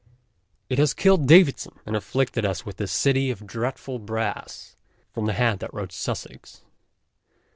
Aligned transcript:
It 0.67 0.79
has 0.79 0.95
killed 0.95 1.27
Davidson, 1.27 1.77
and 1.85 1.95
afflicted 1.95 2.43
us 2.43 2.65
with 2.65 2.77
the" 2.77 2.87
City 3.03 3.29
of 3.29 3.45
Dreadful 3.45 3.99
Brass" 3.99 4.75
from 5.13 5.27
the 5.27 5.33
hand 5.33 5.59
that 5.59 5.71
wrote" 5.75 5.91
Sussex." 6.03 6.61